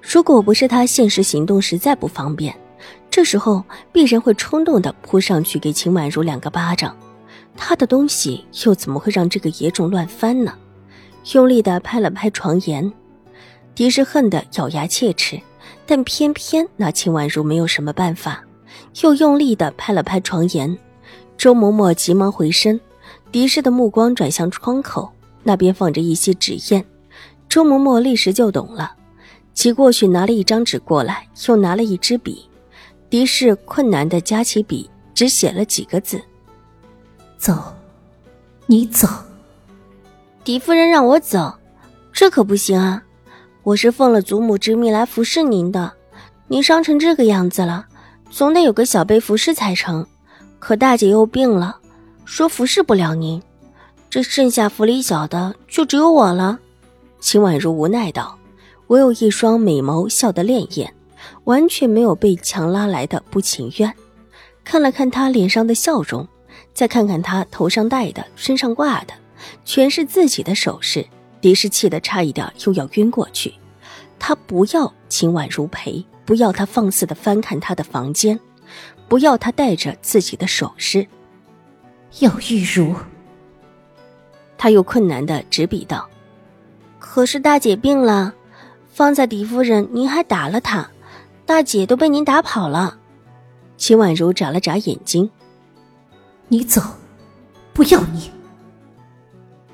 [0.00, 2.54] 如果不是他现实行动实在不方便，
[3.10, 6.96] 这时候必然会冲动的扑上去给秦婉如两个巴掌。
[7.56, 10.54] 他的东西又怎么会让这个野种乱翻呢？
[11.32, 12.92] 用力的拍了拍床沿，
[13.74, 15.40] 狄氏恨得咬牙切齿，
[15.84, 18.42] 但偏偏拿秦婉如没有什么办法，
[19.02, 20.78] 又用力的拍了拍床沿。
[21.36, 22.80] 周嬷嬷急忙回身，
[23.30, 25.10] 狄氏的目光转向窗口，
[25.42, 26.84] 那边放着一些纸砚。
[27.48, 28.94] 周嬷嬷立时就懂了。
[29.58, 32.48] 骑过去拿了一张纸过来，又拿了一支笔。
[33.10, 36.22] 狄氏困难的夹起笔，只写了几个字
[37.38, 37.74] ：“走，
[38.66, 39.08] 你走。”
[40.44, 41.52] 狄夫人让我走，
[42.12, 43.02] 这可不行啊！
[43.64, 45.92] 我是奉了祖母之命来服侍您的，
[46.46, 47.84] 您伤成这个样子了，
[48.30, 50.06] 总得有个小辈服侍才成。
[50.60, 51.76] 可大姐又病了，
[52.24, 53.42] 说服侍不了您，
[54.08, 56.60] 这剩下府里小的就只有我了。
[57.18, 58.38] 秦婉如无奈道。
[58.88, 60.88] 我有一双美眸笑得潋滟，
[61.44, 63.94] 完全没有被强拉来的不情愿。
[64.64, 66.26] 看了看他脸上的笑容，
[66.72, 69.12] 再看看他头上戴的、身上挂的，
[69.62, 71.06] 全是自己的首饰，
[71.38, 73.52] 狄氏气得差一点又要晕过去。
[74.18, 78.40] 他不要秦婉如陪，不要他放肆的翻看他的房间，
[79.06, 81.06] 不要他带着自己的首饰。
[82.20, 82.94] 要玉茹，
[84.56, 86.08] 他又困难的执笔道
[86.98, 88.34] ：“可是大姐病了。”
[88.98, 90.90] 方才狄夫人，您还打了他，
[91.46, 92.98] 大姐都被您打跑了。
[93.76, 95.30] 秦婉如眨了眨眼睛，
[96.48, 96.82] 你走，
[97.72, 98.32] 不要你。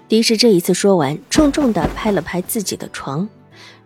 [0.08, 3.26] 狄氏这一次说完，重重的拍了拍自己的床，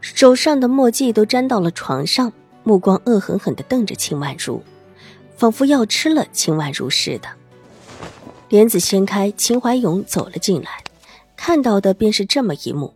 [0.01, 2.33] 手上的墨迹都沾到了床上，
[2.65, 4.61] 目光恶狠狠的瞪着秦婉如，
[5.37, 7.29] 仿佛要吃了秦婉如似的。
[8.49, 10.83] 帘子掀开，秦怀勇走了进来，
[11.37, 12.93] 看到的便是这么一幕。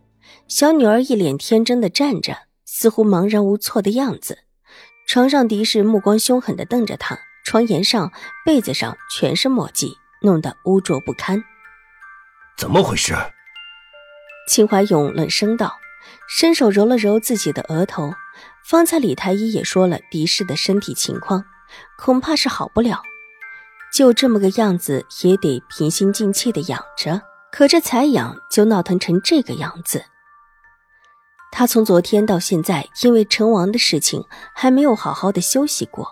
[0.47, 4.39] 小女儿一脸天真的站着，似乎茫然无措的样子。
[5.07, 8.11] 床上狄氏目光凶狠的瞪着她，床沿上、
[8.45, 11.43] 被子上全是墨迹，弄得污浊不堪。
[12.57, 13.13] 怎么回事？
[14.47, 15.77] 秦怀勇冷声道，
[16.29, 18.13] 伸手揉了揉自己的额头。
[18.65, 21.43] 方才李太医也说了狄氏的身体情况，
[21.97, 23.01] 恐怕是好不了。
[23.93, 27.21] 就这么个样子，也得平心静气的养着。
[27.51, 30.03] 可这才养就闹腾成这个样子。
[31.55, 34.25] 他从昨天到现在，因为成王的事情
[34.55, 36.07] 还没有好好的休息过，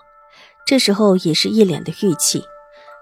[0.67, 2.43] 这时候也是一脸的郁气。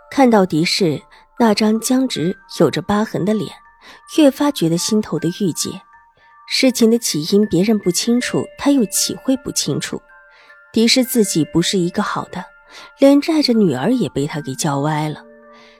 [0.09, 1.01] 看到狄氏
[1.37, 3.51] 那张僵直、有着疤痕的脸，
[4.17, 5.69] 越发觉得心头的郁结。
[6.47, 10.01] 事情的起因别人不清楚，他又岂会不清楚？
[10.71, 12.45] 狄氏自己不是一个好的，
[12.99, 15.21] 连带着女儿也被他给教歪了。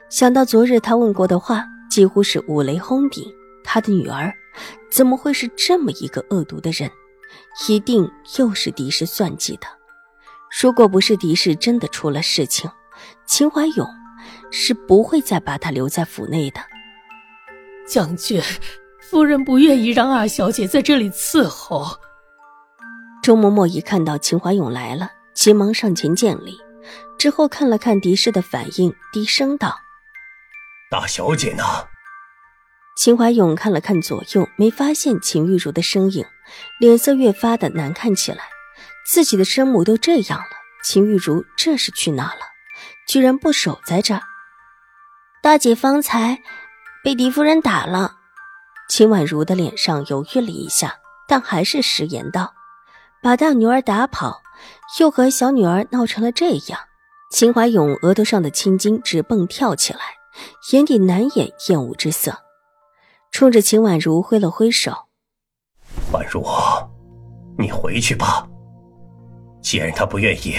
[0.10, 3.24] 想到昨日他问过的话，几乎是五雷轰顶，
[3.64, 4.34] 他的女儿。
[4.90, 6.90] 怎么会是这么一个恶毒的人？
[7.68, 9.68] 一定又是狄氏算计的。
[10.62, 12.70] 如果不是狄氏真的出了事情，
[13.26, 13.88] 秦怀勇
[14.52, 16.60] 是不会再把他留在府内的。
[17.88, 18.42] 将军，
[19.00, 21.86] 夫人不愿意让二小姐在这里伺候。
[23.22, 26.58] 周嬷嬷一看到秦怀勇来了，急忙上前见礼，
[27.18, 29.76] 之后看了看狄氏的反应，低声道
[30.90, 31.64] ：“大小姐呢？”
[33.00, 36.26] 秦怀勇看了看左右，没发现秦玉茹的身影，
[36.82, 38.44] 脸色越发的难看起来。
[39.06, 40.50] 自己的生母都这样了，
[40.84, 42.42] 秦玉茹这是去哪了？
[43.08, 44.22] 居然不守在这儿。
[45.42, 46.40] 大姐方才
[47.02, 48.18] 被狄夫人打了。
[48.90, 52.54] 秦婉如的脸上犹豫了一下，但还是食言道
[53.24, 54.42] ：“把大女儿打跑，
[55.00, 56.78] 又和小女儿闹成了这样。”
[57.32, 60.02] 秦怀勇额头上的青筋直蹦跳起来，
[60.74, 62.38] 眼底难掩厌恶之色。
[63.32, 64.92] 冲着秦婉如挥了挥手
[66.12, 66.44] ：“婉如，
[67.58, 68.48] 你回去吧。
[69.62, 70.56] 既然他不愿意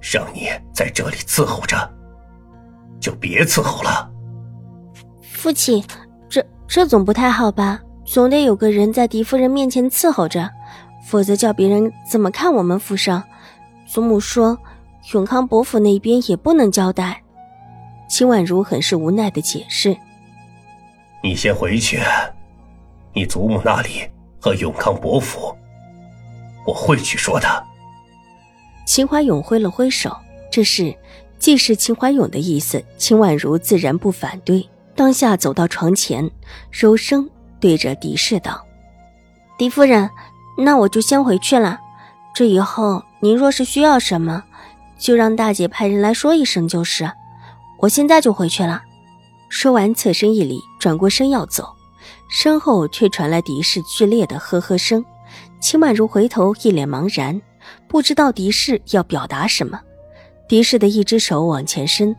[0.00, 1.76] 让你在这里伺候着，
[3.00, 4.10] 就别伺候了。”
[5.22, 5.84] 父亲，
[6.28, 7.80] 这这总不太好吧？
[8.04, 10.50] 总得有个人在狄夫人面前伺候着，
[11.06, 13.22] 否则叫别人怎么看我们府上？
[13.86, 14.58] 祖母说，
[15.12, 17.22] 永康伯府那边也不能交代。
[18.08, 19.96] 秦婉如很是无奈的解释。
[21.24, 22.02] 你先回去，
[23.14, 24.06] 你祖母那里
[24.38, 25.56] 和永康伯府，
[26.66, 27.48] 我会去说的。
[28.84, 30.14] 秦怀勇挥了挥手，
[30.52, 30.94] 这事
[31.38, 34.68] 既是秦怀勇的意思，秦婉如自然不反对。
[34.94, 36.30] 当下走到床前，
[36.70, 37.26] 柔声
[37.58, 38.62] 对着狄氏道
[39.56, 40.10] ：“狄夫人，
[40.58, 41.80] 那我就先回去了。
[42.34, 44.44] 这以后您若是需要什么，
[44.98, 47.10] 就让大姐派人来说一声就是。
[47.78, 48.82] 我现在就回去了。”
[49.54, 51.72] 说完，侧身一礼，转过身要走，
[52.28, 55.02] 身后却传来狄氏剧烈的呵呵声。
[55.60, 57.40] 秦婉如回头，一脸茫然，
[57.86, 59.80] 不知道狄氏要表达什么。
[60.48, 62.14] 狄氏的一只手往前伸，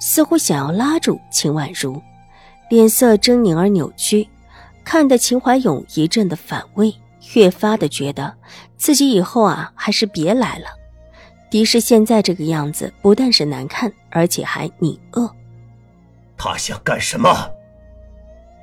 [0.00, 2.00] 似乎想要拉住秦婉如，
[2.70, 4.26] 脸色狰狞而扭曲，
[4.82, 6.92] 看得秦怀勇一阵的反胃，
[7.34, 8.34] 越发的觉得
[8.78, 10.68] 自己以后啊，还是别来了。
[11.50, 15.30] 狄氏现在这个样子，不但是难看，而且还拧恶。
[16.38, 17.50] 他想干什么？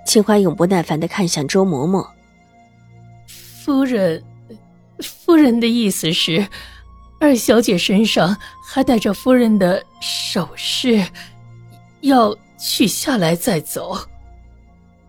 [0.06, 2.07] 秦怀勇不耐烦的看向周嬷嬷。
[3.27, 4.24] 夫人，
[5.01, 6.48] 夫人的意思是，
[7.19, 11.04] 二小姐身上还带着夫人的首饰，
[12.01, 13.98] 要取下来再走。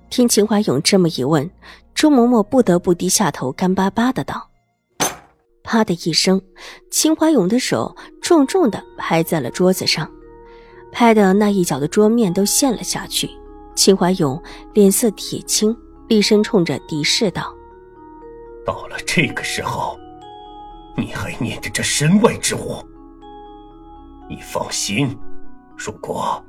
[0.08, 1.48] 听秦怀勇这么一问，
[1.94, 4.48] 周嬷嬷不得不低下头，干巴巴的道
[5.62, 6.40] ：“啪的一声，
[6.90, 10.10] 秦怀勇的手重重的拍在了桌子上。”
[10.92, 13.28] 拍的那一角的桌面都陷了下去，
[13.74, 14.42] 秦怀勇
[14.72, 15.76] 脸色铁青，
[16.08, 17.54] 厉声冲着狄氏道
[18.64, 19.98] ：“到了这个时候，
[20.96, 22.76] 你还念着这身外之物？
[24.28, 25.16] 你放心，
[25.76, 26.42] 如果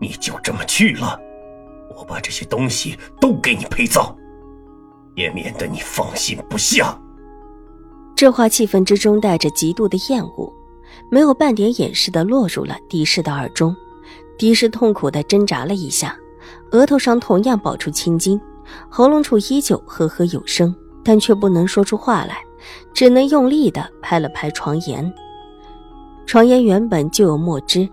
[0.00, 1.20] 你就这么去了，
[1.94, 4.16] 我把这些东西都给你陪葬，
[5.14, 6.98] 也免得你放心不下。”
[8.16, 10.52] 这话气氛之中带着极度的厌恶。
[11.10, 13.74] 没有半点掩饰的落入了狄氏的耳中，
[14.38, 16.16] 狄氏痛苦的挣扎了一下，
[16.70, 18.40] 额头上同样爆出青筋，
[18.88, 20.74] 喉咙处依旧呵呵有声，
[21.04, 22.38] 但却不能说出话来，
[22.92, 25.12] 只能用力的拍了拍床沿。
[26.24, 27.88] 床沿原本就有墨汁，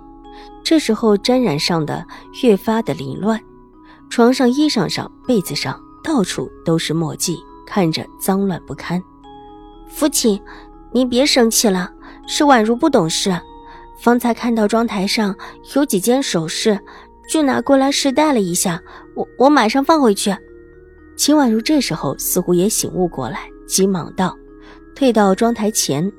[0.64, 2.06] 这时候沾染上的
[2.44, 3.40] 越发的凌乱，
[4.10, 9.02] 床上、衣裳上、被子上到处都是墨迹，看着脏乱不堪。
[9.88, 10.40] 父亲，
[10.92, 11.92] 您别生气了。
[12.32, 13.36] 是宛如不懂事，
[14.00, 15.36] 方才看到妆台上
[15.76, 16.80] 有几件首饰，
[17.28, 18.80] 就拿过来试戴了一下。
[19.16, 20.34] 我我马上放回去。
[21.18, 24.38] 秦婉如这时候似乎也醒悟过来，急忙道
[24.96, 26.10] ：“退到妆台前。”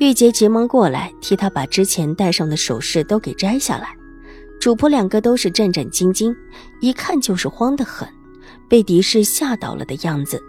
[0.00, 3.96] 玉洁急忙过来替她把之前戴上的首饰都给摘下来。
[4.60, 6.34] 主仆两个都是战战兢兢，
[6.80, 8.06] 一看就是慌得很，
[8.68, 10.42] 被敌视吓倒了的样子。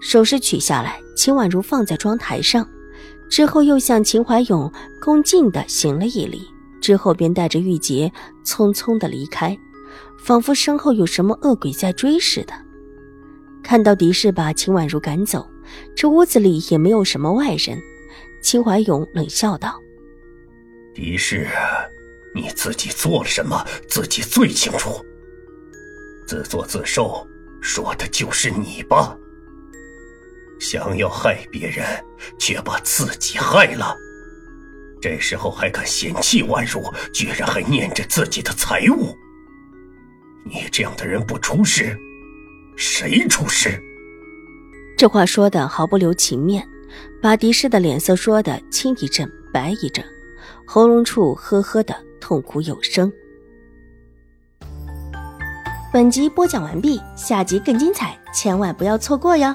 [0.00, 2.68] 首饰取下来，秦婉如放在妆台上。
[3.28, 6.48] 之后又向秦怀勇恭敬地行了一礼，
[6.80, 8.10] 之后便带着玉洁
[8.44, 9.58] 匆匆地离开，
[10.18, 12.52] 仿佛身后有什么恶鬼在追似的。
[13.62, 15.46] 看到狄氏把秦婉如赶走，
[15.94, 17.78] 这屋子里也没有什么外人。
[18.40, 19.74] 秦怀勇冷笑道
[20.94, 21.48] ：“狄氏，
[22.32, 25.04] 你自己做了什么，自己最清楚。
[26.28, 27.26] 自作自受，
[27.60, 29.18] 说的就是你吧。”
[30.58, 31.84] 想要害别人，
[32.38, 33.96] 却把自己害了。
[35.00, 36.82] 这时候还敢嫌弃婉如，
[37.12, 39.16] 居然还念着自己的财物。
[40.44, 41.96] 你这样的人不出事，
[42.76, 43.80] 谁出事？
[44.96, 46.66] 这话说的毫不留情面，
[47.20, 50.04] 把狄氏的脸色说的青一阵白一阵，
[50.66, 53.12] 喉咙处呵呵的痛苦有声。
[55.92, 59.54] 本集播讲完毕，下集更精彩，千万不要错过哟。